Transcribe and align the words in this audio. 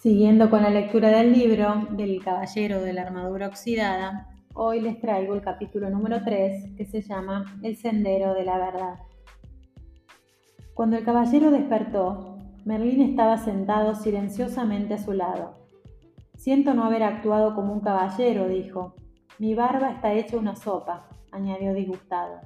Siguiendo 0.00 0.48
con 0.48 0.62
la 0.62 0.70
lectura 0.70 1.10
del 1.10 1.30
libro 1.30 1.86
del 1.90 2.24
Caballero 2.24 2.80
de 2.80 2.94
la 2.94 3.02
Armadura 3.02 3.48
Oxidada, 3.48 4.28
hoy 4.54 4.80
les 4.80 4.98
traigo 4.98 5.34
el 5.34 5.42
capítulo 5.42 5.90
número 5.90 6.24
3 6.24 6.74
que 6.74 6.86
se 6.86 7.02
llama 7.02 7.44
El 7.62 7.76
Sendero 7.76 8.32
de 8.32 8.46
la 8.46 8.56
Verdad. 8.56 8.94
Cuando 10.72 10.96
el 10.96 11.04
caballero 11.04 11.50
despertó, 11.50 12.38
Merlín 12.64 13.02
estaba 13.02 13.36
sentado 13.36 13.94
silenciosamente 13.94 14.94
a 14.94 15.04
su 15.04 15.12
lado. 15.12 15.58
Siento 16.34 16.72
no 16.72 16.84
haber 16.84 17.02
actuado 17.02 17.54
como 17.54 17.74
un 17.74 17.80
caballero, 17.80 18.48
dijo. 18.48 18.94
Mi 19.38 19.54
barba 19.54 19.90
está 19.90 20.14
hecha 20.14 20.38
una 20.38 20.56
sopa, 20.56 21.10
añadió 21.30 21.74
disgustado. 21.74 22.40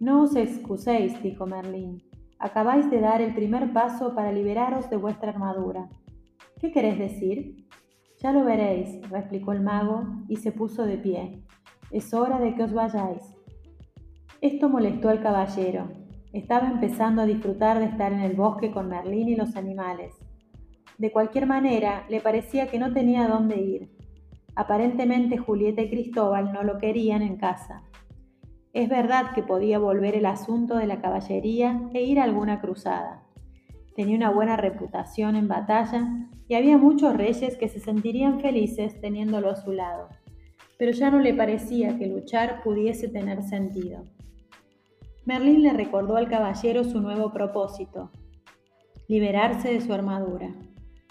No 0.00 0.24
os 0.24 0.34
excuséis, 0.34 1.22
dijo 1.22 1.46
Merlín. 1.46 2.02
Acabáis 2.40 2.90
de 2.90 3.00
dar 3.00 3.22
el 3.22 3.32
primer 3.32 3.72
paso 3.72 4.16
para 4.16 4.32
liberaros 4.32 4.90
de 4.90 4.96
vuestra 4.96 5.30
armadura. 5.30 5.88
¿Qué 6.60 6.72
querés 6.72 6.98
decir? 6.98 7.68
Ya 8.20 8.32
lo 8.32 8.44
veréis, 8.44 9.08
replicó 9.10 9.52
el 9.52 9.60
mago 9.60 10.24
y 10.28 10.36
se 10.36 10.50
puso 10.50 10.86
de 10.86 10.98
pie. 10.98 11.44
Es 11.92 12.12
hora 12.12 12.40
de 12.40 12.56
que 12.56 12.64
os 12.64 12.72
vayáis. 12.72 13.22
Esto 14.40 14.68
molestó 14.68 15.08
al 15.08 15.22
caballero. 15.22 15.88
Estaba 16.32 16.68
empezando 16.68 17.22
a 17.22 17.26
disfrutar 17.26 17.78
de 17.78 17.84
estar 17.84 18.12
en 18.12 18.20
el 18.20 18.34
bosque 18.34 18.72
con 18.72 18.88
Merlín 18.88 19.28
y 19.28 19.36
los 19.36 19.54
animales. 19.54 20.16
De 20.98 21.12
cualquier 21.12 21.46
manera, 21.46 22.04
le 22.08 22.20
parecía 22.20 22.66
que 22.66 22.80
no 22.80 22.92
tenía 22.92 23.28
dónde 23.28 23.60
ir. 23.60 23.96
Aparentemente 24.56 25.38
Julieta 25.38 25.82
y 25.82 25.90
Cristóbal 25.90 26.52
no 26.52 26.64
lo 26.64 26.78
querían 26.78 27.22
en 27.22 27.36
casa. 27.36 27.84
Es 28.72 28.88
verdad 28.88 29.30
que 29.32 29.44
podía 29.44 29.78
volver 29.78 30.16
el 30.16 30.26
asunto 30.26 30.76
de 30.76 30.88
la 30.88 31.00
caballería 31.00 31.88
e 31.94 32.02
ir 32.02 32.18
a 32.18 32.24
alguna 32.24 32.60
cruzada 32.60 33.27
tenía 33.98 34.14
una 34.14 34.30
buena 34.30 34.56
reputación 34.56 35.34
en 35.34 35.48
batalla 35.48 36.28
y 36.46 36.54
había 36.54 36.78
muchos 36.78 37.16
reyes 37.16 37.56
que 37.56 37.66
se 37.66 37.80
sentirían 37.80 38.38
felices 38.38 39.00
teniéndolo 39.00 39.50
a 39.50 39.56
su 39.56 39.72
lado, 39.72 40.06
pero 40.78 40.92
ya 40.92 41.10
no 41.10 41.18
le 41.18 41.34
parecía 41.34 41.98
que 41.98 42.06
luchar 42.06 42.62
pudiese 42.62 43.08
tener 43.08 43.42
sentido. 43.42 44.04
Merlín 45.24 45.64
le 45.64 45.72
recordó 45.72 46.16
al 46.16 46.28
caballero 46.28 46.84
su 46.84 47.00
nuevo 47.00 47.32
propósito, 47.32 48.12
liberarse 49.08 49.72
de 49.72 49.80
su 49.80 49.92
armadura. 49.92 50.54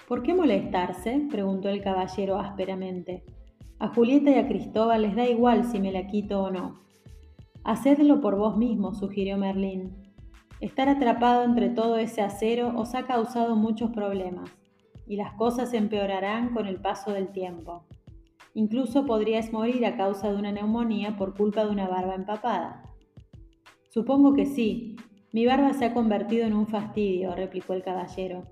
¿Por 0.08 0.24
qué 0.24 0.34
molestarse? 0.34 1.28
preguntó 1.30 1.68
el 1.68 1.84
caballero 1.84 2.40
ásperamente. 2.40 3.26
A 3.80 3.90
Julieta 3.90 4.30
y 4.30 4.36
a 4.36 4.48
Cristóbal 4.48 5.02
les 5.02 5.14
da 5.14 5.28
igual 5.28 5.66
si 5.66 5.82
me 5.82 5.92
la 5.92 6.08
quito 6.08 6.42
o 6.42 6.52
no. 6.52 6.80
Hacedlo 7.66 8.22
por 8.22 8.38
vos 8.38 8.56
mismo, 8.56 8.94
sugirió 8.94 9.38
Merlín. 9.38 10.07
Estar 10.60 10.90
atrapado 10.90 11.44
entre 11.44 11.70
todo 11.70 11.98
ese 11.98 12.22
acero 12.22 12.74
os 12.76 12.96
ha 12.96 13.06
causado 13.06 13.56
muchos 13.56 13.92
problemas 13.92 14.50
y 15.06 15.16
las 15.16 15.34
cosas 15.34 15.74
empeorarán 15.74 16.54
con 16.54 16.66
el 16.66 16.82
paso 16.82 17.14
del 17.14 17.32
tiempo. 17.32 17.86
Incluso 18.56 19.06
podrías 19.06 19.54
morir 19.54 19.86
a 19.86 19.96
causa 19.96 20.32
de 20.32 20.36
una 20.36 20.52
neumonía 20.52 21.16
por 21.16 21.38
culpa 21.38 21.64
de 21.64 21.70
una 21.70 21.88
barba 21.88 22.16
empapada. 22.16 22.84
Supongo 23.90 24.34
que 24.34 24.48
sí. 24.48 24.96
Mi 25.32 25.46
barba 25.46 25.74
se 25.74 25.86
ha 25.86 25.94
convertido 25.94 26.48
en 26.48 26.54
un 26.54 26.66
fastidio, 26.66 27.36
replicó 27.36 27.74
el 27.74 27.84
caballero. 27.84 28.44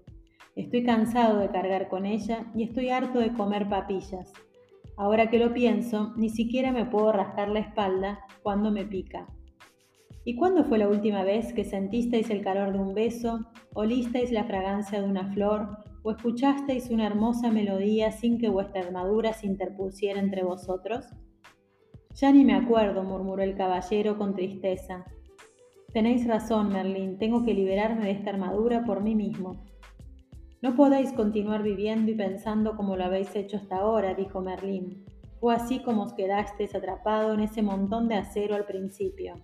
Estoy 0.55 0.83
cansado 0.83 1.39
de 1.39 1.49
cargar 1.49 1.89
con 1.89 2.05
ella 2.05 2.45
y 2.55 2.63
estoy 2.63 2.89
harto 2.89 3.17
de 3.17 3.33
comer 3.33 3.67
papillas. 3.67 4.31
Ahora 4.95 5.29
que 5.31 5.39
lo 5.39 5.53
pienso, 5.53 6.13
ni 6.15 6.29
siquiera 6.29 6.71
me 6.71 6.85
puedo 6.85 7.11
rascar 7.11 7.49
la 7.49 7.59
espalda 7.59 8.19
cuando 8.43 8.71
me 8.71 8.85
pica. 8.85 9.27
¿Y 10.27 10.35
cuándo 10.35 10.63
fue 10.63 10.79
la 10.79 10.89
última 10.89 11.23
vez 11.23 11.53
que 11.53 11.63
sentisteis 11.63 12.31
el 12.31 12.43
calor 12.43 12.73
de 12.73 12.79
un 12.79 12.95
beso, 12.95 13.45
olisteis 13.75 14.31
la 14.31 14.43
fragancia 14.45 14.99
de 14.99 15.07
una 15.07 15.31
flor 15.31 15.77
o 16.01 16.09
escuchasteis 16.09 16.89
una 16.89 17.05
hermosa 17.05 17.51
melodía 17.51 18.11
sin 18.11 18.39
que 18.39 18.49
vuestra 18.49 18.81
armadura 18.81 19.33
se 19.33 19.45
interpusiera 19.45 20.19
entre 20.19 20.43
vosotros? 20.43 21.05
Ya 22.15 22.31
ni 22.31 22.43
me 22.43 22.55
acuerdo, 22.55 23.03
murmuró 23.03 23.43
el 23.43 23.55
caballero 23.55 24.17
con 24.17 24.33
tristeza. 24.33 25.05
Tenéis 25.93 26.25
razón, 26.25 26.69
Merlín, 26.73 27.19
tengo 27.19 27.45
que 27.45 27.53
liberarme 27.53 28.05
de 28.05 28.11
esta 28.11 28.31
armadura 28.31 28.83
por 28.83 29.03
mí 29.03 29.13
mismo. 29.13 29.63
No 30.63 30.75
podéis 30.75 31.13
continuar 31.13 31.61
viviendo 31.61 32.09
y 32.11 32.15
pensando 32.15 32.75
como 32.75 32.97
lo 32.97 33.03
habéis 33.03 33.35
hecho 33.35 33.57
hasta 33.57 33.77
ahora, 33.77 34.15
dijo 34.15 34.41
Merlín. 34.41 35.05
Fue 35.39 35.53
así 35.53 35.83
como 35.83 36.01
os 36.01 36.13
quedasteis 36.13 36.73
atrapado 36.73 37.35
en 37.35 37.41
ese 37.41 37.61
montón 37.61 38.07
de 38.07 38.15
acero 38.15 38.55
al 38.55 38.65
principio. 38.65 39.35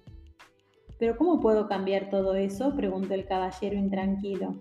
¿Pero 1.02 1.18
cómo 1.18 1.40
puedo 1.40 1.68
cambiar 1.68 2.12
todo 2.12 2.36
eso? 2.36 2.76
preguntó 2.76 3.16
el 3.16 3.26
caballero 3.26 3.76
intranquilo. 3.76 4.54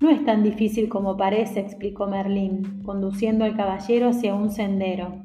No 0.00 0.08
es 0.08 0.24
tan 0.24 0.42
difícil 0.42 0.88
como 0.88 1.18
parece, 1.18 1.60
explicó 1.60 2.06
Merlín, 2.06 2.82
conduciendo 2.82 3.44
al 3.44 3.54
caballero 3.54 4.08
hacia 4.08 4.34
un 4.34 4.50
sendero. 4.50 5.22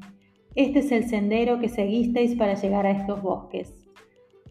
Este 0.54 0.80
es 0.80 0.92
el 0.92 1.06
sendero 1.08 1.60
que 1.60 1.70
seguisteis 1.70 2.36
para 2.36 2.56
llegar 2.56 2.86
a 2.86 2.92
estos 2.92 3.22
bosques. 3.22 3.74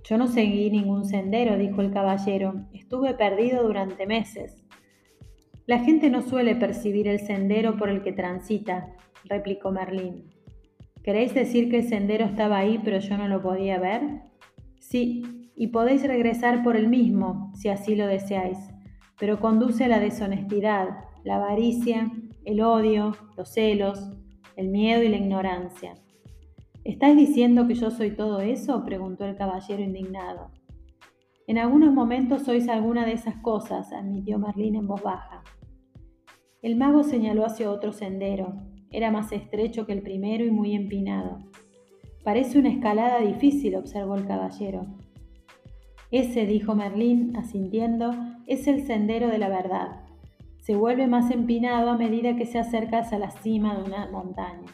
Yo 0.02 0.16
no 0.16 0.28
seguí 0.28 0.70
ningún 0.70 1.04
sendero, 1.04 1.58
dijo 1.58 1.82
el 1.82 1.92
caballero. 1.92 2.54
Estuve 2.72 3.12
perdido 3.12 3.62
durante 3.62 4.06
meses. 4.06 4.64
La 5.66 5.80
gente 5.80 6.08
no 6.08 6.22
suele 6.22 6.56
percibir 6.56 7.06
el 7.06 7.20
sendero 7.20 7.76
por 7.76 7.90
el 7.90 8.02
que 8.02 8.12
transita, 8.12 8.96
replicó 9.24 9.70
Merlín. 9.72 10.24
¿Queréis 11.02 11.34
decir 11.34 11.68
que 11.68 11.80
el 11.80 11.84
sendero 11.86 12.24
estaba 12.24 12.56
ahí 12.56 12.80
pero 12.82 12.98
yo 12.98 13.18
no 13.18 13.28
lo 13.28 13.42
podía 13.42 13.78
ver? 13.78 14.22
Sí, 14.78 15.39
y 15.60 15.66
podéis 15.66 16.08
regresar 16.08 16.62
por 16.62 16.74
el 16.74 16.88
mismo, 16.88 17.52
si 17.54 17.68
así 17.68 17.94
lo 17.94 18.06
deseáis, 18.06 18.56
pero 19.18 19.40
conduce 19.40 19.84
a 19.84 19.88
la 19.88 20.00
deshonestidad, 20.00 21.04
la 21.22 21.36
avaricia, 21.36 22.10
el 22.46 22.62
odio, 22.62 23.14
los 23.36 23.50
celos, 23.50 24.08
el 24.56 24.70
miedo 24.70 25.02
y 25.02 25.10
la 25.10 25.18
ignorancia. 25.18 25.96
¿Estáis 26.82 27.14
diciendo 27.14 27.66
que 27.66 27.74
yo 27.74 27.90
soy 27.90 28.12
todo 28.12 28.40
eso? 28.40 28.82
preguntó 28.86 29.26
el 29.26 29.36
caballero 29.36 29.82
indignado. 29.82 30.50
En 31.46 31.58
algunos 31.58 31.92
momentos 31.92 32.44
sois 32.44 32.66
alguna 32.66 33.04
de 33.04 33.12
esas 33.12 33.36
cosas, 33.42 33.92
admitió 33.92 34.38
Merlín 34.38 34.76
en 34.76 34.86
voz 34.86 35.02
baja. 35.02 35.42
El 36.62 36.76
mago 36.76 37.02
señaló 37.02 37.44
hacia 37.44 37.70
otro 37.70 37.92
sendero. 37.92 38.54
Era 38.90 39.10
más 39.10 39.30
estrecho 39.30 39.84
que 39.84 39.92
el 39.92 40.00
primero 40.00 40.42
y 40.42 40.50
muy 40.50 40.74
empinado. 40.74 41.40
Parece 42.24 42.58
una 42.58 42.70
escalada 42.70 43.20
difícil, 43.20 43.76
observó 43.76 44.14
el 44.14 44.26
caballero. 44.26 44.86
Ese, 46.10 46.44
dijo 46.44 46.74
Merlín, 46.74 47.36
asintiendo, 47.36 48.12
es 48.46 48.66
el 48.66 48.84
sendero 48.84 49.28
de 49.28 49.38
la 49.38 49.48
verdad. 49.48 50.00
Se 50.60 50.74
vuelve 50.74 51.06
más 51.06 51.30
empinado 51.30 51.90
a 51.90 51.96
medida 51.96 52.36
que 52.36 52.46
se 52.46 52.58
acercas 52.58 53.12
a 53.12 53.18
la 53.18 53.30
cima 53.30 53.76
de 53.76 53.84
una 53.84 54.10
montaña. 54.10 54.66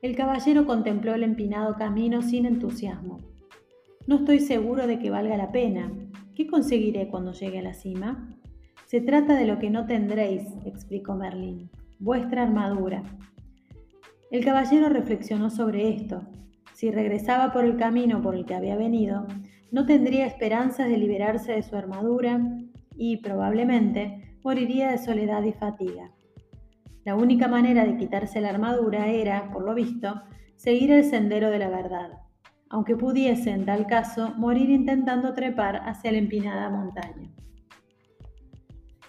El 0.00 0.16
caballero 0.16 0.64
contempló 0.64 1.14
el 1.14 1.22
empinado 1.22 1.74
camino 1.76 2.22
sin 2.22 2.46
entusiasmo. 2.46 3.18
No 4.06 4.16
estoy 4.16 4.40
seguro 4.40 4.86
de 4.86 4.98
que 4.98 5.10
valga 5.10 5.36
la 5.36 5.52
pena. 5.52 5.92
¿Qué 6.34 6.46
conseguiré 6.46 7.08
cuando 7.08 7.32
llegue 7.32 7.58
a 7.58 7.62
la 7.62 7.74
cima? 7.74 8.30
Se 8.86 9.02
trata 9.02 9.34
de 9.34 9.46
lo 9.46 9.58
que 9.58 9.68
no 9.68 9.86
tendréis, 9.86 10.44
explicó 10.64 11.14
Merlín, 11.14 11.70
vuestra 11.98 12.42
armadura. 12.42 13.02
El 14.30 14.44
caballero 14.44 14.88
reflexionó 14.88 15.50
sobre 15.50 15.90
esto. 15.90 16.22
Si 16.72 16.90
regresaba 16.90 17.52
por 17.52 17.64
el 17.64 17.76
camino 17.76 18.22
por 18.22 18.34
el 18.34 18.46
que 18.46 18.54
había 18.54 18.76
venido, 18.76 19.26
no 19.70 19.86
tendría 19.86 20.26
esperanzas 20.26 20.88
de 20.88 20.96
liberarse 20.96 21.52
de 21.52 21.62
su 21.62 21.76
armadura 21.76 22.40
y 22.96 23.18
probablemente 23.18 24.36
moriría 24.42 24.90
de 24.90 24.98
soledad 24.98 25.42
y 25.44 25.52
fatiga. 25.52 26.10
La 27.04 27.14
única 27.14 27.48
manera 27.48 27.84
de 27.84 27.96
quitarse 27.96 28.40
la 28.40 28.50
armadura 28.50 29.08
era, 29.08 29.50
por 29.50 29.64
lo 29.64 29.74
visto, 29.74 30.22
seguir 30.56 30.90
el 30.90 31.04
sendero 31.04 31.50
de 31.50 31.58
la 31.58 31.68
verdad, 31.68 32.18
aunque 32.68 32.96
pudiese, 32.96 33.50
en 33.50 33.64
tal 33.64 33.86
caso, 33.86 34.34
morir 34.36 34.70
intentando 34.70 35.32
trepar 35.34 35.76
hacia 35.84 36.12
la 36.12 36.18
empinada 36.18 36.68
montaña. 36.70 37.30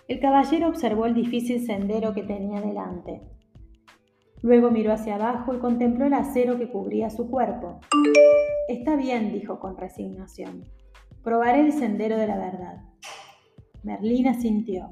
El 0.08 0.20
caballero 0.20 0.70
observó 0.70 1.06
el 1.06 1.14
difícil 1.14 1.66
sendero 1.66 2.14
que 2.14 2.24
tenía 2.24 2.62
delante. 2.62 3.22
Luego 4.42 4.72
miró 4.72 4.94
hacia 4.94 5.16
abajo 5.16 5.54
y 5.54 5.60
contempló 5.60 6.06
el 6.06 6.14
acero 6.14 6.58
que 6.58 6.70
cubría 6.70 7.10
su 7.10 7.30
cuerpo. 7.30 7.80
Está 8.70 8.96
bien, 8.96 9.34
dijo 9.34 9.60
con 9.60 9.78
resignación. 9.78 10.64
Probaré 11.24 11.62
el 11.62 11.74
sendero 11.74 12.18
de 12.18 12.28
la 12.28 12.38
verdad. 12.38 12.84
Merlín 13.84 14.28
asintió. 14.28 14.90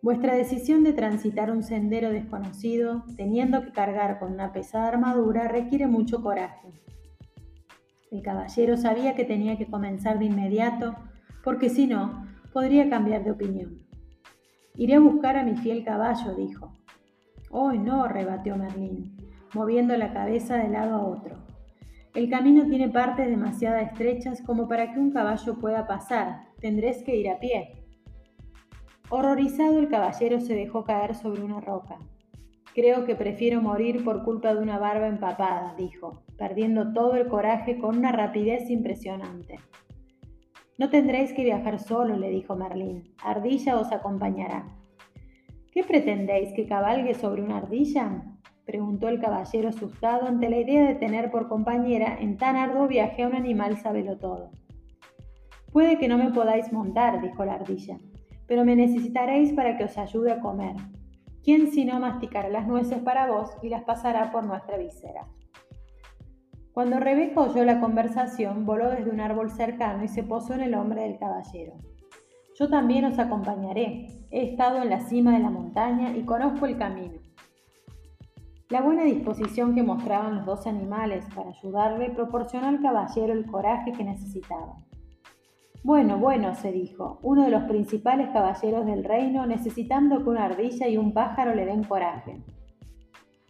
Vuestra 0.00 0.34
decisión 0.34 0.84
de 0.84 0.92
transitar 0.92 1.50
un 1.50 1.62
sendero 1.62 2.10
desconocido, 2.10 3.04
teniendo 3.16 3.62
que 3.62 3.72
cargar 3.72 4.18
con 4.18 4.32
una 4.32 4.52
pesada 4.52 4.88
armadura, 4.88 5.48
requiere 5.48 5.86
mucho 5.86 6.22
coraje. 6.22 6.68
El 8.10 8.22
caballero 8.22 8.76
sabía 8.76 9.14
que 9.14 9.24
tenía 9.24 9.58
que 9.58 9.66
comenzar 9.66 10.18
de 10.18 10.26
inmediato, 10.26 10.94
porque 11.44 11.68
si 11.68 11.86
no, 11.86 12.26
podría 12.52 12.88
cambiar 12.88 13.24
de 13.24 13.32
opinión. 13.32 13.86
Iré 14.76 14.94
a 14.94 15.00
buscar 15.00 15.36
a 15.36 15.42
mi 15.42 15.56
fiel 15.56 15.84
caballo, 15.84 16.34
dijo. 16.34 16.77
Oh, 17.50 17.72
no, 17.72 18.08
rebatió 18.08 18.56
Merlín, 18.56 19.16
moviendo 19.54 19.96
la 19.96 20.12
cabeza 20.12 20.56
de 20.56 20.68
lado 20.68 20.96
a 20.96 21.06
otro. 21.06 21.36
El 22.14 22.28
camino 22.28 22.66
tiene 22.66 22.88
partes 22.88 23.28
demasiado 23.28 23.76
estrechas 23.76 24.42
como 24.42 24.66
para 24.66 24.92
que 24.92 24.98
un 24.98 25.12
caballo 25.12 25.58
pueda 25.58 25.86
pasar. 25.86 26.48
Tendréis 26.60 27.02
que 27.04 27.16
ir 27.16 27.28
a 27.30 27.38
pie. 27.38 27.84
Horrorizado 29.10 29.78
el 29.78 29.88
caballero 29.88 30.40
se 30.40 30.54
dejó 30.54 30.84
caer 30.84 31.14
sobre 31.14 31.42
una 31.42 31.60
roca. 31.60 31.98
Creo 32.74 33.04
que 33.04 33.14
prefiero 33.14 33.62
morir 33.62 34.04
por 34.04 34.24
culpa 34.24 34.54
de 34.54 34.60
una 34.60 34.78
barba 34.78 35.08
empapada, 35.08 35.74
dijo, 35.76 36.22
perdiendo 36.36 36.92
todo 36.92 37.14
el 37.14 37.26
coraje 37.28 37.78
con 37.78 37.98
una 37.98 38.12
rapidez 38.12 38.68
impresionante. 38.70 39.56
No 40.76 40.90
tendréis 40.90 41.32
que 41.32 41.42
viajar 41.42 41.78
solo, 41.78 42.16
le 42.16 42.30
dijo 42.30 42.54
Merlín. 42.54 43.14
Ardilla 43.24 43.78
os 43.78 43.90
acompañará. 43.90 44.66
¿Qué 45.78 45.84
pretendéis 45.84 46.52
que 46.54 46.66
cabalgue 46.66 47.14
sobre 47.14 47.40
una 47.40 47.58
ardilla? 47.58 48.24
preguntó 48.64 49.08
el 49.08 49.20
caballero 49.20 49.68
asustado 49.68 50.26
ante 50.26 50.50
la 50.50 50.58
idea 50.58 50.84
de 50.84 50.96
tener 50.96 51.30
por 51.30 51.46
compañera 51.46 52.18
en 52.18 52.36
tan 52.36 52.56
arduo 52.56 52.88
viaje 52.88 53.22
a 53.22 53.28
un 53.28 53.36
animal 53.36 53.78
todo. 54.20 54.50
Puede 55.70 55.96
que 55.98 56.08
no 56.08 56.18
me 56.18 56.32
podáis 56.32 56.72
montar, 56.72 57.22
dijo 57.22 57.44
la 57.44 57.54
ardilla, 57.54 57.96
pero 58.48 58.64
me 58.64 58.74
necesitaréis 58.74 59.52
para 59.52 59.76
que 59.76 59.84
os 59.84 59.96
ayude 59.96 60.32
a 60.32 60.40
comer. 60.40 60.74
¿Quién 61.44 61.70
si 61.70 61.84
no 61.84 62.00
masticará 62.00 62.48
las 62.48 62.66
nueces 62.66 62.98
para 62.98 63.30
vos 63.30 63.48
y 63.62 63.68
las 63.68 63.84
pasará 63.84 64.32
por 64.32 64.44
nuestra 64.44 64.78
visera? 64.78 65.28
Cuando 66.72 66.98
Rebeca 66.98 67.42
oyó 67.42 67.64
la 67.64 67.78
conversación, 67.78 68.66
voló 68.66 68.90
desde 68.90 69.10
un 69.12 69.20
árbol 69.20 69.52
cercano 69.52 70.02
y 70.02 70.08
se 70.08 70.24
posó 70.24 70.54
en 70.54 70.62
el 70.62 70.74
hombro 70.74 71.00
del 71.00 71.20
caballero. 71.20 71.74
Yo 72.58 72.68
también 72.68 73.04
os 73.04 73.18
acompañaré. 73.20 74.06
He 74.30 74.50
estado 74.50 74.82
en 74.82 74.90
la 74.90 75.00
cima 75.00 75.32
de 75.32 75.38
la 75.38 75.50
montaña 75.50 76.16
y 76.16 76.24
conozco 76.24 76.66
el 76.66 76.76
camino. 76.76 77.20
La 78.68 78.82
buena 78.82 79.04
disposición 79.04 79.76
que 79.76 79.84
mostraban 79.84 80.34
los 80.34 80.44
dos 80.44 80.66
animales 80.66 81.24
para 81.34 81.50
ayudarle 81.50 82.10
proporcionó 82.10 82.66
al 82.66 82.82
caballero 82.82 83.32
el 83.32 83.46
coraje 83.46 83.92
que 83.92 84.02
necesitaba. 84.02 84.74
Bueno, 85.84 86.18
bueno, 86.18 86.54
se 86.56 86.72
dijo, 86.72 87.20
uno 87.22 87.44
de 87.44 87.50
los 87.50 87.62
principales 87.62 88.30
caballeros 88.30 88.84
del 88.84 89.04
reino 89.04 89.46
necesitando 89.46 90.18
que 90.18 90.28
una 90.28 90.46
ardilla 90.46 90.88
y 90.88 90.96
un 90.96 91.12
pájaro 91.12 91.54
le 91.54 91.64
den 91.64 91.84
coraje. 91.84 92.42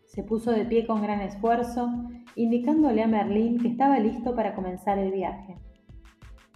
Se 0.05 0.23
puso 0.23 0.51
de 0.51 0.67
pie 0.67 0.87
con 0.87 1.01
gran 1.01 1.23
esfuerzo, 1.23 1.91
indicándole 2.35 3.03
a 3.03 3.09
Merlín 3.09 3.59
que 3.59 3.69
estaba 3.69 3.99
listo 3.99 4.35
para 4.37 4.55
comenzar 4.55 4.99
el 4.99 5.13
viaje. 5.13 5.57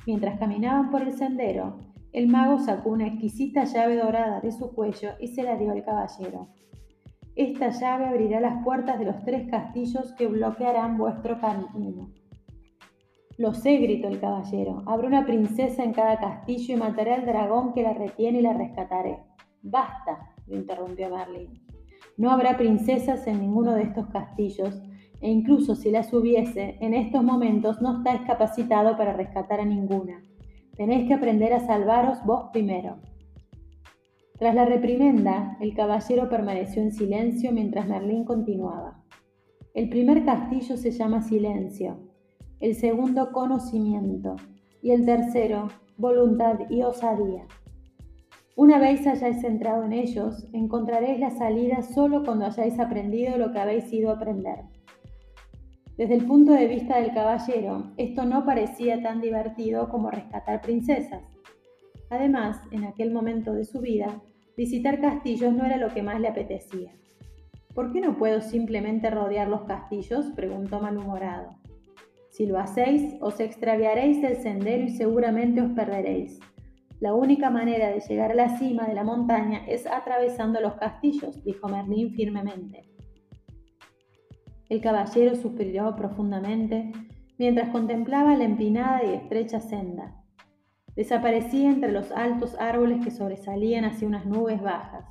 Mientras 0.07 0.39
caminaban 0.39 0.91
por 0.91 1.01
el 1.01 1.13
sendero, 1.17 1.92
el 2.13 2.29
mago 2.29 2.59
sacó 2.59 2.91
una 2.91 3.07
exquisita 3.07 3.65
llave 3.65 3.97
dorada 3.97 4.41
de 4.41 4.53
su 4.53 4.75
cuello 4.75 5.13
y 5.19 5.29
se 5.29 5.43
la 5.43 5.57
dio 5.57 5.73
al 5.73 5.83
caballero. 5.83 6.49
Esta 7.35 7.71
llave 7.71 8.05
abrirá 8.05 8.41
las 8.41 8.63
puertas 8.63 8.99
de 8.99 9.07
los 9.07 9.25
tres 9.25 9.51
castillos 9.51 10.13
que 10.19 10.27
bloquearán 10.27 10.99
vuestro 10.99 11.41
camino. 11.41 12.11
Lo 13.39 13.55
sé, 13.55 13.79
gritó 13.79 14.09
el 14.09 14.21
caballero. 14.21 14.83
Habrá 14.87 15.09
una 15.09 15.25
princesa 15.25 15.83
en 15.83 15.95
cada 15.95 16.21
castillo 16.21 16.75
y 16.75 16.79
mataré 16.79 17.15
al 17.15 17.25
dragón 17.25 17.73
que 17.73 17.83
la 17.83 17.95
retiene 17.95 18.41
y 18.41 18.43
la 18.43 18.53
rescataré. 18.53 19.19
Basta, 19.63 20.35
lo 20.47 20.57
interrumpió 20.57 21.09
Merlin. 21.09 21.63
No 22.19 22.31
habrá 22.31 22.59
princesas 22.59 23.27
en 23.27 23.41
ninguno 23.41 23.73
de 23.73 23.85
estos 23.85 24.09
castillos, 24.09 24.83
e 25.23 25.31
incluso 25.31 25.75
si 25.75 25.91
las 25.91 26.13
hubiese, 26.13 26.77
en 26.81 26.93
estos 26.93 27.25
momentos 27.25 27.81
no 27.81 27.99
estáis 27.99 28.21
capacitado 28.27 28.99
para 28.99 29.15
rescatar 29.15 29.61
a 29.61 29.65
ninguna. 29.65 30.21
Tenéis 30.77 31.07
que 31.07 31.15
aprender 31.15 31.53
a 31.53 31.61
salvaros 31.61 32.25
vos 32.25 32.51
primero. 32.53 32.99
Tras 34.39 34.55
la 34.55 34.65
reprimenda, 34.65 35.57
el 35.61 35.75
caballero 35.75 36.29
permaneció 36.29 36.83
en 36.83 36.93
silencio 36.93 37.53
mientras 37.53 37.87
Merlín 37.87 38.25
continuaba. 38.25 39.03
El 39.75 39.89
primer 39.89 40.25
castillo 40.25 40.77
se 40.77 40.91
llama 40.91 41.23
silencio, 41.23 41.99
el 42.61 42.75
segundo 42.75 43.33
conocimiento 43.33 44.37
y 44.83 44.91
el 44.91 45.05
tercero 45.07 45.69
voluntad 45.97 46.59
y 46.71 46.83
osadía. 46.83 47.47
Una 48.57 48.79
vez 48.79 49.07
hayáis 49.07 49.43
entrado 49.45 49.85
en 49.85 49.93
ellos, 49.93 50.47
encontraréis 50.53 51.21
la 51.21 51.31
salida 51.31 51.83
solo 51.83 52.23
cuando 52.25 52.47
hayáis 52.47 52.79
aprendido 52.79 53.39
lo 53.39 53.53
que 53.53 53.61
habéis 53.61 53.93
ido 53.93 54.11
a 54.11 54.15
aprender. 54.15 54.61
Desde 55.97 56.15
el 56.15 56.27
punto 56.27 56.53
de 56.53 56.67
vista 56.67 56.99
del 56.99 57.13
caballero, 57.13 57.93
esto 57.97 58.25
no 58.25 58.45
parecía 58.45 59.03
tan 59.03 59.21
divertido 59.21 59.89
como 59.89 60.11
rescatar 60.11 60.61
princesas. 60.61 61.23
Además, 62.11 62.61
en 62.71 62.85
aquel 62.85 63.13
momento 63.13 63.53
de 63.55 63.65
su 63.65 63.81
vida, 63.81 64.23
Visitar 64.55 65.01
castillos 65.01 65.55
no 65.55 65.65
era 65.65 65.79
lo 65.79 65.89
que 65.89 66.03
más 66.03 66.21
le 66.21 66.29
apetecía. 66.29 66.93
¿Por 67.75 67.91
qué 67.91 68.03
no 68.03 68.19
puedo 68.19 68.43
simplemente 68.43 69.09
rodear 69.09 69.49
los 69.49 69.63
castillos? 69.63 70.27
preguntó 70.37 70.79
malhumorado. 70.79 71.57
Si 72.29 72.45
lo 72.45 72.59
hacéis, 72.59 73.15
os 73.23 73.41
extraviaréis 73.41 74.21
del 74.21 74.37
sendero 74.37 74.85
y 74.85 74.91
seguramente 74.91 75.63
os 75.63 75.73
perderéis. 75.73 76.39
La 77.01 77.15
única 77.15 77.49
manera 77.49 77.89
de 77.89 78.01
llegar 78.01 78.33
a 78.33 78.35
la 78.35 78.59
cima 78.59 78.87
de 78.87 78.95
la 78.95 79.05
montaña 79.05 79.65
es 79.67 79.87
atravesando 79.87 80.61
los 80.61 80.75
castillos, 80.75 81.43
dijo 81.45 81.67
Merlín 81.69 82.13
firmemente. 82.13 82.92
El 84.73 84.81
caballero 84.81 85.37
suspiró 85.37 85.95
profundamente 85.97 86.93
mientras 87.37 87.69
contemplaba 87.69 88.35
la 88.37 88.45
empinada 88.45 89.05
y 89.05 89.13
estrecha 89.13 89.61
senda. 89.61 90.25
Desaparecía 90.97 91.69
entre 91.69 91.93
los 91.93 92.11
altos 92.11 92.57
árboles 92.59 93.05
que 93.05 93.11
sobresalían 93.11 93.85
hacia 93.85 94.09
unas 94.09 94.25
nubes 94.25 94.63
bajas. 94.63 95.05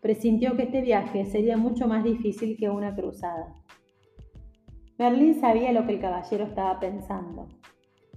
Presintió 0.00 0.56
que 0.56 0.64
este 0.64 0.80
viaje 0.80 1.24
sería 1.26 1.56
mucho 1.56 1.86
más 1.86 2.02
difícil 2.02 2.56
que 2.56 2.70
una 2.70 2.92
cruzada. 2.96 3.54
Merlín 4.98 5.36
sabía 5.36 5.70
lo 5.70 5.86
que 5.86 5.92
el 5.92 6.00
caballero 6.00 6.42
estaba 6.42 6.80
pensando. 6.80 7.46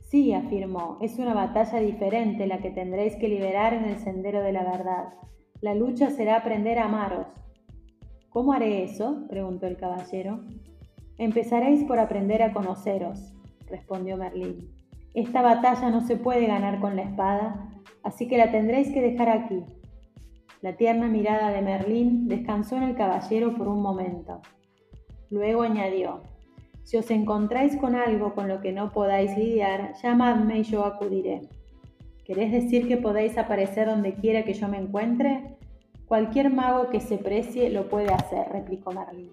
Sí, 0.10 0.34
afirmó, 0.34 0.98
es 1.00 1.20
una 1.20 1.36
batalla 1.36 1.80
diferente 1.80 2.48
la 2.48 2.58
que 2.58 2.72
tendréis 2.72 3.16
que 3.18 3.30
liberar 3.30 3.76
en 3.76 3.86
el 3.86 4.00
sendero 4.00 4.42
de 4.42 4.54
la 4.54 4.64
verdad. 4.64 5.14
La 5.62 5.76
lucha 5.76 6.10
será 6.10 6.38
aprender 6.38 6.80
a 6.80 6.86
amaros. 6.86 7.28
¿Cómo 8.36 8.52
haré 8.52 8.84
eso? 8.84 9.24
preguntó 9.30 9.66
el 9.66 9.78
caballero. 9.78 10.42
Empezaréis 11.18 11.86
por 11.86 12.00
aprender 12.00 12.44
a 12.44 12.52
conoceros, 12.52 13.32
respondió 13.66 14.18
Merlín. 14.18 14.76
Esta 15.14 15.42
batalla 15.42 15.90
no 15.90 16.02
se 16.02 16.18
puede 16.18 16.46
ganar 16.46 16.82
con 16.82 16.98
la 16.98 17.04
espada, 17.04 17.70
así 18.04 18.28
que 18.28 18.38
la 18.38 18.52
tendréis 18.52 18.92
que 18.92 19.02
dejar 19.02 19.30
aquí. 19.30 19.64
La 20.62 20.76
tierna 20.76 21.08
mirada 21.08 21.50
de 21.52 21.62
Merlín 21.62 22.28
descansó 22.28 22.76
en 22.76 22.84
el 22.84 22.98
caballero 22.98 23.56
por 23.56 23.70
un 23.70 23.82
momento. 23.82 24.42
Luego 25.30 25.62
añadió, 25.62 26.22
si 26.84 26.98
os 26.98 27.10
encontráis 27.12 27.78
con 27.78 27.96
algo 27.96 28.34
con 28.34 28.50
lo 28.50 28.60
que 28.60 28.74
no 28.74 28.92
podáis 28.92 29.38
lidiar, 29.38 29.94
llamadme 30.04 30.60
y 30.60 30.64
yo 30.64 30.84
acudiré. 30.84 31.48
¿Queréis 32.26 32.52
decir 32.52 32.90
que 32.90 32.98
podéis 32.98 33.38
aparecer 33.38 33.88
donde 33.88 34.16
quiera 34.16 34.44
que 34.44 34.56
yo 34.56 34.68
me 34.68 34.80
encuentre? 34.80 35.56
Cualquier 36.08 36.54
mago 36.54 36.90
que 36.90 37.00
se 37.00 37.18
precie 37.18 37.70
lo 37.70 37.90
puede 37.90 38.14
hacer, 38.14 38.48
replicó 38.52 38.92
Merlín. 38.92 39.32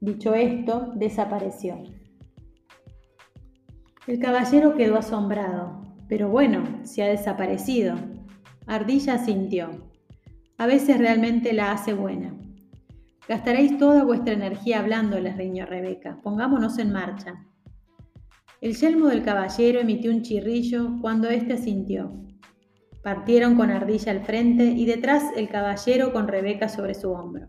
Dicho 0.00 0.34
esto, 0.34 0.92
desapareció. 0.94 1.82
El 4.06 4.18
caballero 4.18 4.74
quedó 4.76 4.96
asombrado. 4.96 5.82
Pero 6.08 6.28
bueno, 6.28 6.64
se 6.82 7.04
ha 7.04 7.06
desaparecido. 7.06 7.94
Ardilla 8.66 9.18
sintió. 9.18 9.70
A 10.58 10.66
veces 10.66 10.98
realmente 10.98 11.52
la 11.52 11.70
hace 11.70 11.92
buena. 11.92 12.34
Gastaréis 13.28 13.78
toda 13.78 14.02
vuestra 14.04 14.34
energía 14.34 14.80
hablando, 14.80 15.20
les 15.20 15.36
riñó 15.36 15.66
Rebeca. 15.66 16.18
Pongámonos 16.22 16.78
en 16.78 16.92
marcha. 16.92 17.46
El 18.60 18.76
yelmo 18.76 19.06
del 19.06 19.22
caballero 19.22 19.78
emitió 19.78 20.10
un 20.10 20.22
chirrillo 20.22 20.98
cuando 21.00 21.30
éste 21.30 21.52
asintió. 21.52 22.10
Partieron 23.02 23.56
con 23.56 23.70
Ardilla 23.70 24.12
al 24.12 24.24
frente 24.24 24.64
y 24.64 24.84
detrás 24.84 25.24
el 25.36 25.48
caballero 25.48 26.12
con 26.12 26.28
Rebeca 26.28 26.68
sobre 26.68 26.94
su 26.94 27.10
hombro. 27.12 27.48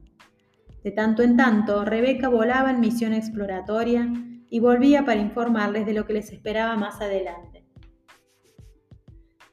De 0.84 0.92
tanto 0.92 1.24
en 1.24 1.36
tanto, 1.36 1.84
Rebeca 1.86 2.30
volaba 2.30 2.72
en 2.72 2.80
misión 2.80 3.14
exploratoria 3.14 4.12
y 4.50 4.60
volvía 4.60 5.06
para 5.06 5.20
informarles 5.20 5.86
de 5.86 5.94
lo 5.94 6.06
que 6.06 6.14
les 6.14 6.32
esperaba 6.32 6.76
más 6.76 7.02
adelante. 7.02 7.66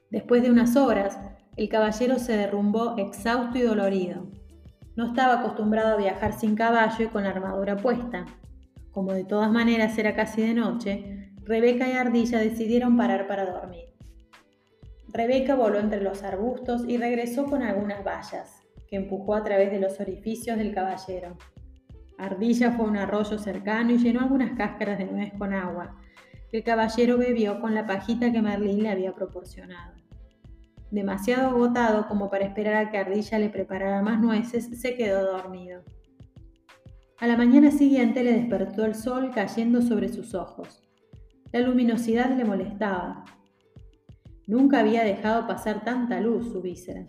Después 0.09 0.41
de 0.41 0.51
unas 0.51 0.75
horas, 0.75 1.19
el 1.55 1.69
caballero 1.69 2.17
se 2.17 2.35
derrumbó 2.35 2.95
exhausto 2.97 3.57
y 3.57 3.61
dolorido. 3.61 4.27
No 4.95 5.07
estaba 5.07 5.39
acostumbrado 5.39 5.93
a 5.93 5.97
viajar 5.97 6.33
sin 6.33 6.55
caballo 6.55 7.05
y 7.05 7.07
con 7.07 7.23
la 7.23 7.29
armadura 7.29 7.77
puesta. 7.77 8.25
Como 8.91 9.13
de 9.13 9.23
todas 9.23 9.51
maneras 9.51 9.97
era 9.97 10.15
casi 10.15 10.41
de 10.41 10.53
noche, 10.53 11.33
Rebeca 11.43 11.87
y 11.87 11.91
Ardilla 11.91 12.39
decidieron 12.39 12.97
parar 12.97 13.27
para 13.27 13.45
dormir. 13.45 13.89
Rebeca 15.11 15.55
voló 15.55 15.79
entre 15.79 16.01
los 16.01 16.23
arbustos 16.23 16.83
y 16.87 16.97
regresó 16.97 17.45
con 17.45 17.63
algunas 17.63 18.03
vallas, 18.03 18.61
que 18.87 18.95
empujó 18.95 19.35
a 19.35 19.43
través 19.43 19.71
de 19.71 19.79
los 19.79 19.99
orificios 19.99 20.57
del 20.57 20.73
caballero. 20.73 21.37
Ardilla 22.17 22.73
fue 22.73 22.85
a 22.85 22.89
un 22.89 22.97
arroyo 22.97 23.37
cercano 23.37 23.91
y 23.91 23.97
llenó 23.97 24.19
algunas 24.19 24.57
cáscaras 24.57 24.97
de 24.97 25.05
nuez 25.05 25.33
con 25.37 25.53
agua. 25.53 25.97
El 26.51 26.63
caballero 26.63 27.17
bebió 27.17 27.61
con 27.61 27.73
la 27.73 27.87
pajita 27.87 28.31
que 28.31 28.41
Merlín 28.41 28.83
le 28.83 28.89
había 28.89 29.13
proporcionado. 29.13 29.93
Demasiado 30.91 31.49
agotado 31.49 32.07
como 32.07 32.29
para 32.29 32.45
esperar 32.45 32.75
a 32.75 32.89
que 32.91 32.97
Ardilla 32.97 33.39
le 33.39 33.49
preparara 33.49 34.01
más 34.01 34.19
nueces, 34.19 34.81
se 34.81 34.95
quedó 34.95 35.31
dormido. 35.31 35.83
A 37.19 37.27
la 37.27 37.37
mañana 37.37 37.71
siguiente 37.71 38.23
le 38.23 38.33
despertó 38.33 38.85
el 38.85 38.95
sol 38.95 39.31
cayendo 39.33 39.81
sobre 39.81 40.09
sus 40.09 40.33
ojos. 40.33 40.83
La 41.51 41.59
luminosidad 41.61 42.35
le 42.35 42.45
molestaba. 42.45 43.25
Nunca 44.49 44.79
había 44.79 45.03
dejado 45.03 45.45
pasar 45.45 45.83
tanta 45.83 46.19
luz 46.19 46.51
su 46.51 46.59
víscera. 46.59 47.05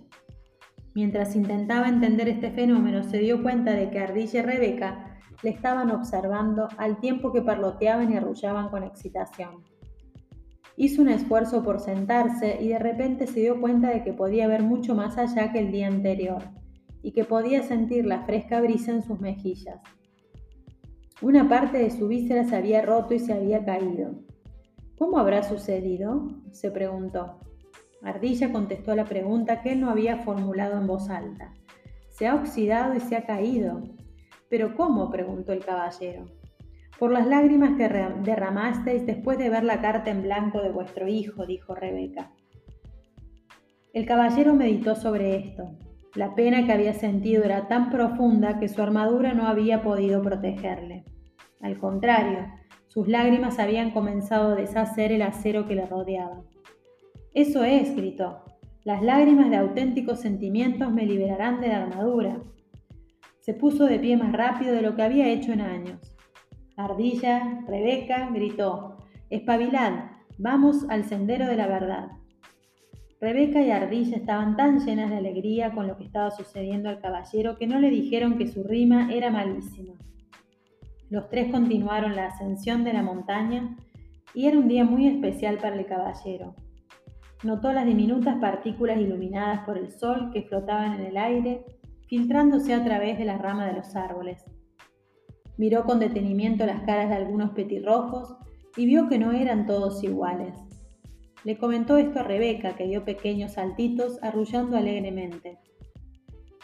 Mientras 0.94 1.34
intentaba 1.34 1.88
entender 1.88 2.28
este 2.28 2.50
fenómeno, 2.50 3.02
se 3.02 3.16
dio 3.16 3.42
cuenta 3.42 3.72
de 3.72 3.88
que 3.88 3.98
Ardilla 3.98 4.40
y 4.40 4.42
Rebeca 4.42 5.18
le 5.42 5.48
estaban 5.48 5.90
observando 5.90 6.68
al 6.76 7.00
tiempo 7.00 7.32
que 7.32 7.40
parloteaban 7.40 8.12
y 8.12 8.18
arrullaban 8.18 8.68
con 8.68 8.82
excitación. 8.82 9.64
Hizo 10.76 11.00
un 11.00 11.08
esfuerzo 11.08 11.62
por 11.62 11.80
sentarse 11.80 12.58
y 12.60 12.68
de 12.68 12.78
repente 12.78 13.26
se 13.26 13.40
dio 13.40 13.58
cuenta 13.58 13.88
de 13.88 14.04
que 14.04 14.12
podía 14.12 14.46
ver 14.46 14.62
mucho 14.62 14.94
más 14.94 15.16
allá 15.16 15.50
que 15.50 15.60
el 15.60 15.72
día 15.72 15.86
anterior 15.86 16.42
y 17.02 17.12
que 17.12 17.24
podía 17.24 17.62
sentir 17.62 18.04
la 18.04 18.26
fresca 18.26 18.60
brisa 18.60 18.92
en 18.92 19.02
sus 19.02 19.18
mejillas. 19.18 19.80
Una 21.22 21.48
parte 21.48 21.78
de 21.78 21.90
su 21.90 22.06
víscera 22.06 22.44
se 22.44 22.56
había 22.56 22.82
roto 22.82 23.14
y 23.14 23.18
se 23.18 23.32
había 23.32 23.64
caído. 23.64 24.29
¿Cómo 25.00 25.18
habrá 25.18 25.42
sucedido? 25.42 26.28
se 26.52 26.70
preguntó. 26.70 27.40
Ardilla 28.02 28.52
contestó 28.52 28.94
la 28.94 29.06
pregunta 29.06 29.62
que 29.62 29.72
él 29.72 29.80
no 29.80 29.88
había 29.88 30.18
formulado 30.18 30.76
en 30.76 30.86
voz 30.86 31.08
alta. 31.08 31.54
Se 32.10 32.26
ha 32.26 32.34
oxidado 32.34 32.94
y 32.94 33.00
se 33.00 33.16
ha 33.16 33.24
caído. 33.24 33.82
¿Pero 34.50 34.76
cómo? 34.76 35.10
preguntó 35.10 35.54
el 35.54 35.64
caballero. 35.64 36.26
Por 36.98 37.12
las 37.12 37.26
lágrimas 37.26 37.78
que 37.78 37.88
derramasteis 37.88 39.06
después 39.06 39.38
de 39.38 39.48
ver 39.48 39.64
la 39.64 39.80
carta 39.80 40.10
en 40.10 40.20
blanco 40.20 40.60
de 40.60 40.70
vuestro 40.70 41.08
hijo, 41.08 41.46
dijo 41.46 41.74
Rebeca. 41.74 42.32
El 43.94 44.04
caballero 44.04 44.54
meditó 44.54 44.96
sobre 44.96 45.34
esto. 45.36 45.78
La 46.14 46.34
pena 46.34 46.66
que 46.66 46.74
había 46.74 46.92
sentido 46.92 47.42
era 47.42 47.68
tan 47.68 47.88
profunda 47.88 48.58
que 48.58 48.68
su 48.68 48.82
armadura 48.82 49.32
no 49.32 49.46
había 49.46 49.80
podido 49.82 50.20
protegerle. 50.20 51.06
Al 51.62 51.78
contrario, 51.78 52.60
sus 52.90 53.06
lágrimas 53.06 53.60
habían 53.60 53.92
comenzado 53.92 54.50
a 54.50 54.56
deshacer 54.56 55.12
el 55.12 55.22
acero 55.22 55.68
que 55.68 55.76
le 55.76 55.86
rodeaba. 55.86 56.42
Eso 57.32 57.62
es, 57.62 57.94
gritó. 57.94 58.42
Las 58.82 59.00
lágrimas 59.00 59.48
de 59.48 59.58
auténticos 59.58 60.18
sentimientos 60.18 60.90
me 60.90 61.06
liberarán 61.06 61.60
de 61.60 61.68
la 61.68 61.84
armadura. 61.84 62.42
Se 63.38 63.54
puso 63.54 63.86
de 63.86 64.00
pie 64.00 64.16
más 64.16 64.32
rápido 64.32 64.74
de 64.74 64.82
lo 64.82 64.96
que 64.96 65.02
había 65.02 65.28
hecho 65.28 65.52
en 65.52 65.60
años. 65.60 66.16
Ardilla, 66.76 67.64
Rebeca, 67.68 68.28
gritó, 68.32 68.96
espabilad, 69.28 70.10
vamos 70.38 70.84
al 70.88 71.04
sendero 71.04 71.46
de 71.46 71.56
la 71.56 71.68
verdad. 71.68 72.08
Rebeca 73.20 73.62
y 73.62 73.70
Ardilla 73.70 74.16
estaban 74.16 74.56
tan 74.56 74.84
llenas 74.84 75.10
de 75.10 75.18
alegría 75.18 75.70
con 75.70 75.86
lo 75.86 75.96
que 75.96 76.04
estaba 76.04 76.32
sucediendo 76.32 76.88
al 76.88 77.00
caballero 77.00 77.56
que 77.56 77.68
no 77.68 77.78
le 77.78 77.90
dijeron 77.90 78.36
que 78.36 78.48
su 78.48 78.64
rima 78.64 79.12
era 79.12 79.30
malísima. 79.30 79.94
Los 81.10 81.28
tres 81.28 81.50
continuaron 81.50 82.14
la 82.14 82.26
ascensión 82.26 82.84
de 82.84 82.92
la 82.92 83.02
montaña 83.02 83.76
y 84.32 84.46
era 84.46 84.56
un 84.56 84.68
día 84.68 84.84
muy 84.84 85.08
especial 85.08 85.58
para 85.58 85.74
el 85.74 85.84
caballero. 85.84 86.54
Notó 87.42 87.72
las 87.72 87.84
diminutas 87.84 88.36
partículas 88.40 89.00
iluminadas 89.00 89.64
por 89.66 89.76
el 89.76 89.90
sol 89.90 90.30
que 90.32 90.42
flotaban 90.42 91.00
en 91.00 91.06
el 91.06 91.16
aire, 91.16 91.64
filtrándose 92.06 92.74
a 92.74 92.84
través 92.84 93.18
de 93.18 93.24
las 93.24 93.40
ramas 93.40 93.66
de 93.70 93.78
los 93.78 93.96
árboles. 93.96 94.44
Miró 95.56 95.84
con 95.84 95.98
detenimiento 95.98 96.64
las 96.64 96.82
caras 96.82 97.08
de 97.08 97.16
algunos 97.16 97.50
petirrojos 97.50 98.36
y 98.76 98.86
vio 98.86 99.08
que 99.08 99.18
no 99.18 99.32
eran 99.32 99.66
todos 99.66 100.04
iguales. 100.04 100.54
Le 101.42 101.58
comentó 101.58 101.96
esto 101.96 102.20
a 102.20 102.22
Rebeca, 102.22 102.76
que 102.76 102.86
dio 102.86 103.04
pequeños 103.04 103.54
saltitos, 103.54 104.22
arrullando 104.22 104.76
alegremente. 104.76 105.58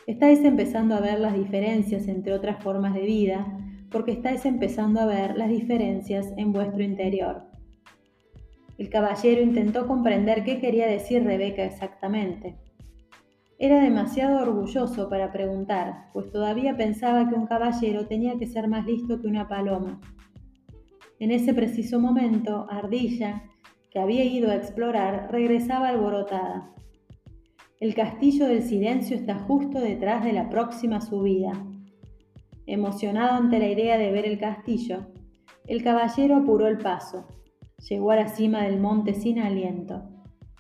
Estáis 0.07 0.45
empezando 0.45 0.95
a 0.95 1.01
ver 1.01 1.19
las 1.19 1.35
diferencias 1.35 2.07
entre 2.07 2.33
otras 2.33 2.63
formas 2.63 2.95
de 2.95 3.03
vida, 3.03 3.66
porque 3.91 4.13
estáis 4.13 4.45
empezando 4.45 5.01
a 5.01 5.07
ver 5.07 5.37
las 5.37 5.49
diferencias 5.49 6.33
en 6.37 6.53
vuestro 6.53 6.83
interior. 6.83 7.45
El 8.79 8.91
caballero 8.91 9.43
intentó 9.43 9.87
comprender 9.87 10.45
qué 10.45 10.61
quería 10.61 10.87
decir 10.87 11.25
Rebeca 11.25 11.65
exactamente. 11.65 12.57
Era 13.59 13.81
demasiado 13.81 14.43
orgulloso 14.43 15.09
para 15.09 15.33
preguntar, 15.33 16.11
pues 16.13 16.31
todavía 16.31 16.77
pensaba 16.77 17.27
que 17.29 17.35
un 17.35 17.47
caballero 17.47 18.07
tenía 18.07 18.39
que 18.39 18.47
ser 18.47 18.69
más 18.69 18.85
listo 18.85 19.21
que 19.21 19.29
una 19.29 19.49
paloma. 19.49 19.99
En 21.19 21.31
ese 21.31 21.55
preciso 21.55 21.99
momento, 21.99 22.67
Ardilla, 22.69 23.45
que 23.91 23.99
había 23.99 24.25
ido 24.25 24.51
a 24.51 24.57
explorar, 24.57 25.29
regresaba 25.33 25.89
alborotada. 25.89 26.75
El 27.81 27.95
castillo 27.95 28.47
del 28.47 28.63
silencio 28.63 29.17
está 29.17 29.39
justo 29.39 29.81
detrás 29.81 30.23
de 30.23 30.35
la 30.35 30.51
próxima 30.51 31.01
subida. 31.01 31.53
Emocionado 32.67 33.37
ante 33.37 33.61
la 33.61 33.69
idea 33.69 33.97
de 33.97 34.11
ver 34.11 34.27
el 34.27 34.39
castillo, 34.39 35.07
el 35.67 35.85
caballero 35.85 36.37
apuró 36.37 36.67
el 36.67 36.79
paso. 36.79 37.29
Llegó 37.89 38.11
a 38.11 38.17
la 38.17 38.29
cima 38.29 38.65
del 38.65 38.81
monte 38.81 39.15
sin 39.15 39.39
aliento. 39.39 40.03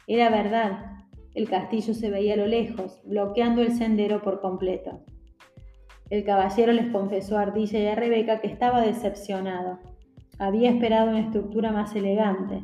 Era 0.06 0.30
verdad, 0.30 0.96
el 1.34 1.48
castillo 1.48 1.94
se 1.94 2.08
veía 2.08 2.34
a 2.34 2.36
lo 2.36 2.46
lejos, 2.46 3.00
bloqueando 3.04 3.60
el 3.60 3.72
sendero 3.72 4.22
por 4.22 4.40
completo. 4.40 5.04
El 6.08 6.22
caballero 6.22 6.72
les 6.72 6.92
confesó 6.92 7.38
a 7.38 7.42
Ardilla 7.42 7.80
y 7.80 7.86
a 7.86 7.96
Rebeca 7.96 8.40
que 8.40 8.46
estaba 8.46 8.80
decepcionado. 8.82 9.80
Había 10.38 10.70
esperado 10.70 11.10
una 11.10 11.20
estructura 11.20 11.72
más 11.72 11.96
elegante. 11.96 12.62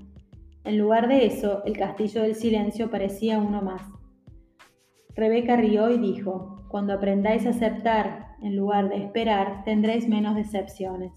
En 0.63 0.79
lugar 0.79 1.09
de 1.09 1.27
eso, 1.27 1.65
el 1.65 1.77
castillo 1.77 2.23
del 2.23 2.37
silencio 2.37 2.91
parecía 2.91 3.39
uno 3.39 3.61
más. 3.61 3.83
Rebeca 5.15 5.57
rió 5.57 5.91
y 5.91 5.99
dijo, 5.99 6.65
cuando 6.69 6.95
aprendáis 6.95 7.47
a 7.47 7.51
aceptar 7.51 8.37
en 8.43 8.57
lugar 8.57 8.89
de 8.89 8.97
esperar, 8.97 9.63
tendréis 9.65 10.09
menos 10.09 10.35
decepciones. 10.35 11.13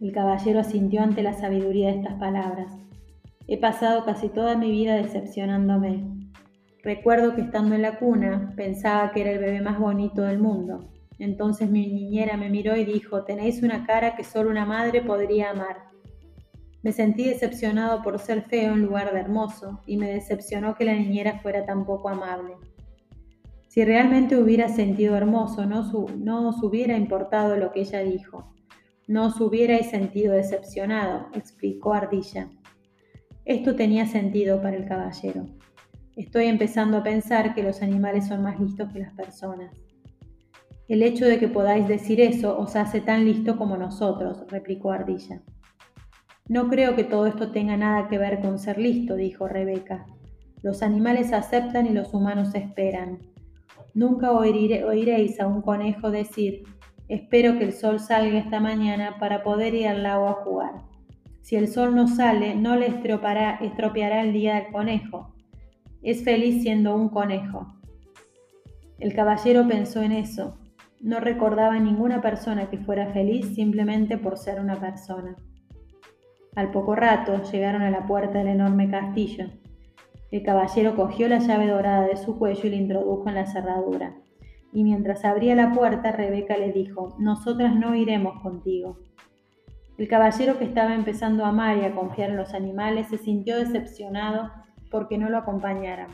El 0.00 0.12
caballero 0.12 0.58
asintió 0.58 1.02
ante 1.02 1.22
la 1.22 1.32
sabiduría 1.32 1.88
de 1.88 1.98
estas 1.98 2.14
palabras. 2.14 2.76
He 3.46 3.58
pasado 3.58 4.04
casi 4.04 4.28
toda 4.28 4.56
mi 4.56 4.70
vida 4.70 4.96
decepcionándome. 4.96 6.04
Recuerdo 6.82 7.36
que 7.36 7.42
estando 7.42 7.76
en 7.76 7.82
la 7.82 7.98
cuna 7.98 8.52
pensaba 8.56 9.12
que 9.12 9.20
era 9.20 9.30
el 9.30 9.38
bebé 9.38 9.60
más 9.60 9.78
bonito 9.78 10.22
del 10.22 10.40
mundo. 10.40 10.90
Entonces 11.20 11.70
mi 11.70 11.86
niñera 11.86 12.36
me 12.36 12.50
miró 12.50 12.76
y 12.76 12.84
dijo, 12.84 13.22
tenéis 13.22 13.62
una 13.62 13.86
cara 13.86 14.16
que 14.16 14.24
solo 14.24 14.50
una 14.50 14.66
madre 14.66 15.02
podría 15.02 15.50
amar. 15.50 15.91
Me 16.82 16.92
sentí 16.92 17.24
decepcionado 17.24 18.02
por 18.02 18.18
ser 18.18 18.42
feo 18.42 18.72
en 18.72 18.82
lugar 18.82 19.12
de 19.12 19.20
hermoso 19.20 19.80
y 19.86 19.96
me 19.96 20.10
decepcionó 20.10 20.74
que 20.74 20.84
la 20.84 20.94
niñera 20.94 21.38
fuera 21.38 21.64
tan 21.64 21.86
poco 21.86 22.08
amable. 22.08 22.54
Si 23.68 23.84
realmente 23.84 24.36
hubiera 24.36 24.68
sentido 24.68 25.16
hermoso, 25.16 25.64
no, 25.64 25.82
no 26.18 26.48
os 26.48 26.62
hubiera 26.62 26.96
importado 26.96 27.56
lo 27.56 27.72
que 27.72 27.80
ella 27.80 28.00
dijo. 28.00 28.52
No 29.06 29.26
os 29.26 29.40
hubierais 29.40 29.90
sentido 29.90 30.34
decepcionado, 30.34 31.28
explicó 31.34 31.94
Ardilla. 31.94 32.50
Esto 33.44 33.74
tenía 33.74 34.06
sentido 34.06 34.60
para 34.60 34.76
el 34.76 34.86
caballero. 34.86 35.46
Estoy 36.16 36.46
empezando 36.46 36.98
a 36.98 37.02
pensar 37.02 37.54
que 37.54 37.62
los 37.62 37.80
animales 37.80 38.26
son 38.26 38.42
más 38.42 38.60
listos 38.60 38.92
que 38.92 38.98
las 38.98 39.14
personas. 39.14 39.74
El 40.88 41.02
hecho 41.02 41.24
de 41.24 41.38
que 41.38 41.48
podáis 41.48 41.88
decir 41.88 42.20
eso 42.20 42.58
os 42.58 42.76
hace 42.76 43.00
tan 43.00 43.24
listo 43.24 43.56
como 43.56 43.76
nosotros, 43.76 44.44
replicó 44.48 44.92
Ardilla. 44.92 45.40
No 46.48 46.68
creo 46.68 46.96
que 46.96 47.04
todo 47.04 47.26
esto 47.26 47.50
tenga 47.50 47.76
nada 47.76 48.08
que 48.08 48.18
ver 48.18 48.40
con 48.40 48.58
ser 48.58 48.78
listo, 48.78 49.16
dijo 49.16 49.48
Rebeca. 49.48 50.06
Los 50.62 50.82
animales 50.82 51.32
aceptan 51.32 51.86
y 51.86 51.90
los 51.90 52.12
humanos 52.14 52.54
esperan. 52.54 53.18
Nunca 53.94 54.32
oiréis 54.32 55.40
a 55.40 55.46
un 55.46 55.62
conejo 55.62 56.10
decir, 56.10 56.64
Espero 57.12 57.58
que 57.58 57.64
el 57.64 57.74
sol 57.74 58.00
salga 58.00 58.38
esta 58.38 58.58
mañana 58.58 59.18
para 59.18 59.42
poder 59.42 59.74
ir 59.74 59.86
al 59.86 60.02
lago 60.02 60.28
a 60.28 60.32
jugar. 60.32 60.82
Si 61.42 61.56
el 61.56 61.68
sol 61.68 61.94
no 61.94 62.08
sale, 62.08 62.54
no 62.54 62.74
le 62.74 62.86
estropeará, 62.86 63.58
el 64.22 64.32
día 64.32 64.54
del 64.54 64.72
conejo. 64.72 65.34
Es 66.00 66.24
feliz 66.24 66.62
siendo 66.62 66.96
un 66.96 67.10
conejo. 67.10 67.74
El 68.98 69.14
caballero 69.14 69.68
pensó 69.68 70.00
en 70.00 70.12
eso. 70.12 70.56
No 71.00 71.20
recordaba 71.20 71.78
ninguna 71.78 72.22
persona 72.22 72.70
que 72.70 72.78
fuera 72.78 73.12
feliz 73.12 73.54
simplemente 73.56 74.16
por 74.16 74.38
ser 74.38 74.58
una 74.58 74.80
persona. 74.80 75.36
Al 76.54 76.70
poco 76.70 76.94
rato 76.94 77.42
llegaron 77.50 77.82
a 77.82 77.90
la 77.90 78.06
puerta 78.06 78.38
del 78.38 78.48
enorme 78.48 78.90
castillo. 78.90 79.46
El 80.30 80.42
caballero 80.42 80.96
cogió 80.96 81.28
la 81.28 81.38
llave 81.38 81.66
dorada 81.66 82.06
de 82.06 82.16
su 82.16 82.38
cuello 82.38 82.66
y 82.66 82.70
la 82.70 82.76
introdujo 82.76 83.28
en 83.28 83.34
la 83.34 83.46
cerradura 83.46 84.14
y 84.72 84.84
mientras 84.84 85.24
abría 85.24 85.54
la 85.54 85.72
puerta 85.72 86.12
Rebeca 86.12 86.56
le 86.56 86.72
dijo, 86.72 87.14
nosotras 87.18 87.76
no 87.76 87.94
iremos 87.94 88.40
contigo. 88.40 88.98
El 89.98 90.08
caballero 90.08 90.58
que 90.58 90.64
estaba 90.64 90.94
empezando 90.94 91.44
a 91.44 91.48
amar 91.48 91.76
y 91.76 91.84
a 91.84 91.94
confiar 91.94 92.30
en 92.30 92.38
los 92.38 92.54
animales 92.54 93.08
se 93.08 93.18
sintió 93.18 93.58
decepcionado 93.58 94.50
porque 94.90 95.18
no 95.18 95.28
lo 95.28 95.38
acompañaran. 95.38 96.08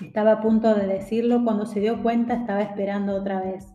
Estaba 0.00 0.32
a 0.32 0.40
punto 0.40 0.74
de 0.74 0.86
decirlo 0.86 1.44
cuando 1.44 1.64
se 1.64 1.78
dio 1.78 2.02
cuenta 2.02 2.34
estaba 2.34 2.60
esperando 2.60 3.14
otra 3.14 3.40
vez. 3.40 3.72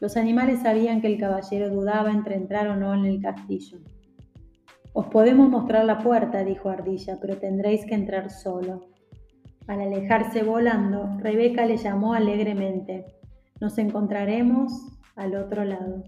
Los 0.00 0.16
animales 0.16 0.62
sabían 0.62 1.02
que 1.02 1.08
el 1.08 1.20
caballero 1.20 1.68
dudaba 1.68 2.10
entre 2.10 2.36
entrar 2.36 2.66
o 2.68 2.76
no 2.76 2.94
en 2.94 3.04
el 3.04 3.20
castillo. 3.20 3.78
Os 4.94 5.06
podemos 5.06 5.48
mostrar 5.48 5.84
la 5.84 5.98
puerta, 5.98 6.44
dijo 6.44 6.68
Ardilla, 6.68 7.18
pero 7.20 7.38
tendréis 7.38 7.86
que 7.86 7.94
entrar 7.94 8.30
solo. 8.30 8.88
Al 9.66 9.80
alejarse 9.80 10.42
volando, 10.42 11.16
Rebeca 11.18 11.64
le 11.64 11.78
llamó 11.78 12.14
alegremente, 12.14 13.06
nos 13.60 13.78
encontraremos 13.78 14.72
al 15.16 15.34
otro 15.34 15.64
lado. 15.64 16.02